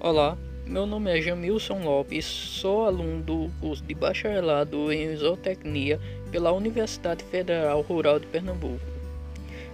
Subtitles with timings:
[0.00, 5.98] Olá, meu nome é Jamilson Lopes, sou aluno do curso de bacharelado em zootecnia
[6.30, 8.78] pela Universidade Federal Rural de Pernambuco,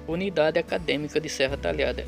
[0.08, 2.06] Unidade Acadêmica de Serra Talhada.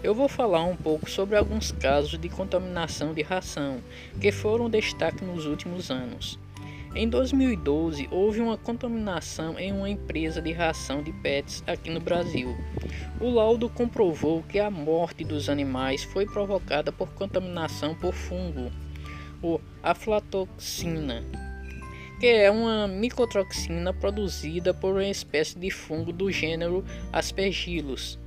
[0.00, 3.80] Eu vou falar um pouco sobre alguns casos de contaminação de ração
[4.20, 6.38] que foram destaque nos últimos anos.
[6.96, 12.56] Em 2012, houve uma contaminação em uma empresa de ração de pets aqui no Brasil.
[13.20, 18.70] O laudo comprovou que a morte dos animais foi provocada por contaminação por fungo,
[19.42, 21.24] ou aflatoxina,
[22.20, 28.20] que é uma micotoxina produzida por uma espécie de fungo do gênero Aspergillus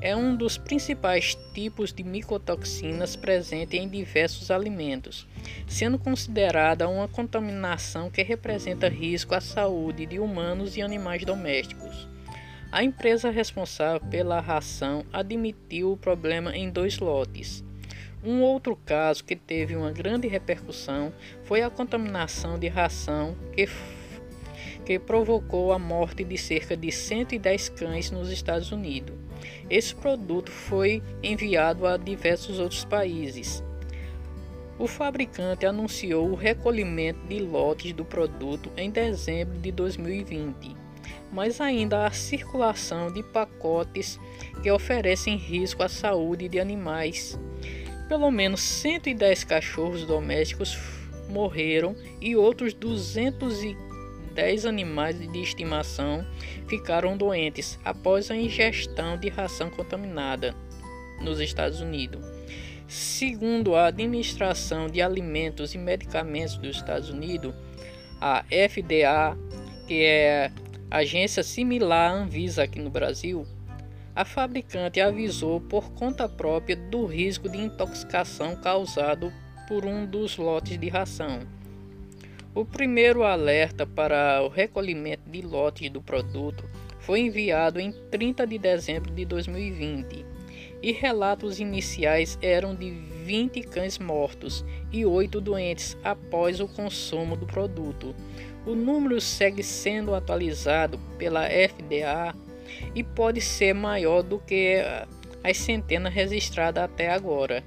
[0.00, 5.26] é um dos principais tipos de micotoxinas presente em diversos alimentos,
[5.66, 12.08] sendo considerada uma contaminação que representa risco à saúde de humanos e animais domésticos.
[12.70, 17.64] A empresa responsável pela ração admitiu o problema em dois lotes.
[18.22, 21.12] Um outro caso que teve uma grande repercussão
[21.44, 23.68] foi a contaminação de ração que,
[24.84, 29.27] que provocou a morte de cerca de 110 cães nos Estados Unidos.
[29.70, 33.62] Esse produto foi enviado a diversos outros países.
[34.78, 40.76] O fabricante anunciou o recolhimento de lotes do produto em dezembro de 2020,
[41.32, 44.18] mas ainda há circulação de pacotes
[44.62, 47.38] que oferecem risco à saúde de animais.
[48.08, 50.78] Pelo menos 110 cachorros domésticos
[51.28, 53.87] morreram e outros 215
[54.38, 56.24] 10 animais de estimação
[56.68, 60.54] ficaram doentes após a ingestão de ração contaminada
[61.20, 62.24] nos Estados Unidos.
[62.86, 67.52] Segundo a Administração de Alimentos e Medicamentos dos Estados Unidos,
[68.20, 69.36] a FDA,
[69.88, 70.52] que é
[70.88, 73.44] agência similar à Anvisa aqui no Brasil,
[74.14, 79.32] a fabricante avisou por conta própria do risco de intoxicação causado
[79.66, 81.57] por um dos lotes de ração.
[82.54, 86.64] O primeiro alerta para o recolhimento de lotes do produto
[86.98, 90.24] foi enviado em 30 de dezembro de 2020
[90.82, 97.46] e relatos iniciais eram de 20 cães mortos e 8 doentes após o consumo do
[97.46, 98.14] produto.
[98.66, 102.34] O número segue sendo atualizado pela FDA
[102.94, 104.82] e pode ser maior do que
[105.42, 107.62] as centenas registradas até agora.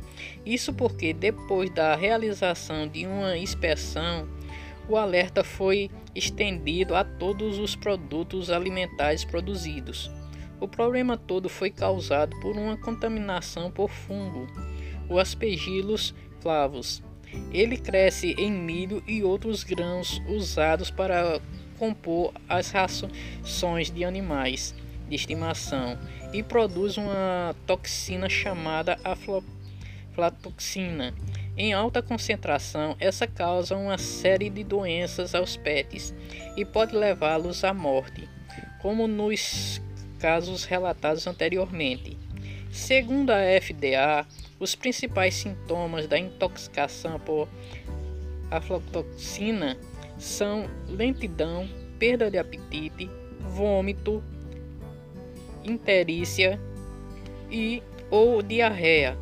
[0.46, 4.28] Isso porque depois da realização de uma inspeção
[4.92, 10.12] o alerta foi estendido a todos os produtos alimentares produzidos.
[10.60, 14.46] O problema todo foi causado por uma contaminação por fungo,
[15.10, 17.02] o Aspergillus flavus.
[17.54, 21.40] Ele cresce em milho e outros grãos usados para
[21.80, 24.76] compor as rações de animais
[25.08, 25.98] de estimação
[26.34, 29.00] e produz uma toxina chamada
[30.14, 31.14] aflatoxina
[31.58, 36.14] em alta concentração, essa causa uma série de doenças aos pets
[36.56, 38.28] e pode levá-los à morte,
[38.82, 39.82] como nos
[40.20, 42.18] casos relatados anteriormente.
[42.72, 44.26] Segundo a FDA,
[44.60, 47.50] os principais sintomas da intoxicação por
[48.50, 49.78] aflatoxina
[50.18, 51.68] são lentidão,
[52.00, 54.24] perda de apetite, vômito,
[55.66, 56.60] interícia
[57.50, 59.18] e ou diarreia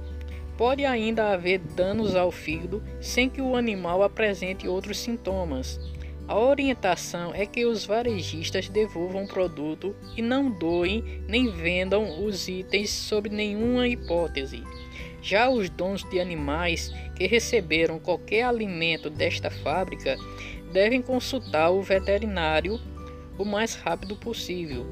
[0.60, 5.80] Pode ainda haver danos ao fígado sem que o animal apresente outros sintomas.
[6.28, 12.50] A orientação é que os varejistas devolvam o produto e não doem nem vendam os
[12.50, 14.62] itens sob nenhuma hipótese.
[15.22, 20.18] Já os donos de animais que receberam qualquer alimento desta fábrica
[20.74, 22.78] devem consultar o veterinário
[23.38, 24.86] o mais rápido possível,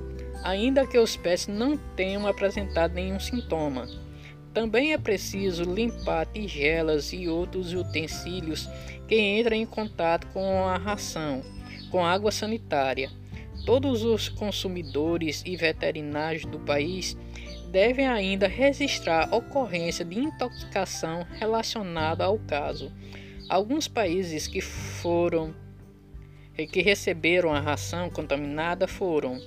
[0.46, 4.07] ainda que os pets não tenham apresentado nenhum sintoma.
[4.58, 8.68] Também é preciso limpar tigelas e outros utensílios
[9.08, 11.44] que entram em contato com a ração,
[11.92, 13.12] com água sanitária.
[13.68, 17.16] Todos os consumidores e veterinários do país
[17.70, 22.92] devem ainda registrar ocorrência de intoxicação relacionada ao caso.
[23.48, 25.54] Alguns países que foram
[26.56, 29.40] que receberam a ração contaminada foram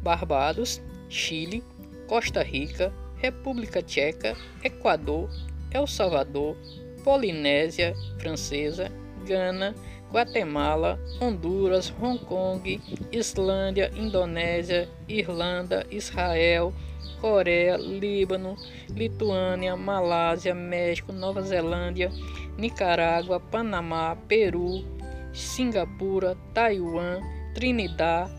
[0.00, 1.60] Barbados, Chile,
[2.06, 5.30] Costa Rica, República Tcheca, Equador,
[5.70, 6.58] El Salvador,
[7.02, 8.90] Polinésia Francesa,
[9.26, 9.74] Gana,
[10.10, 12.78] Guatemala, Honduras, Hong Kong,
[13.10, 16.74] Islândia, Indonésia, Irlanda, Israel,
[17.18, 18.56] Coreia, Líbano,
[18.90, 22.12] Lituânia, Malásia, México, Nova Zelândia,
[22.58, 24.84] Nicarágua, Panamá, Peru,
[25.32, 27.22] Singapura, Taiwan,
[27.54, 28.30] Trinidad,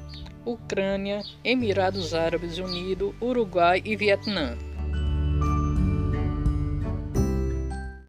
[0.46, 4.56] Ucrânia, Emirados Árabes Unidos, Uruguai e Vietnã.